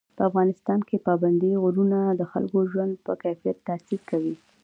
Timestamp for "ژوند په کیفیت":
2.71-3.57